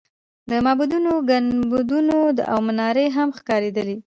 د 0.49 0.51
معبدونو 0.65 1.11
ګنبدونه 1.29 2.13
او 2.51 2.59
منارې 2.67 3.07
هم 3.17 3.29
ښکارېدلې. 3.37 3.97